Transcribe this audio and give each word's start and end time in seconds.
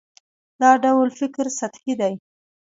دا 0.61 0.71
ډول 0.83 1.09
فکر 1.19 1.45
سطحي 1.59 1.93
دی. 2.01 2.13